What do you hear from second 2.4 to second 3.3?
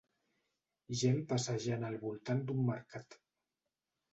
d'un mercat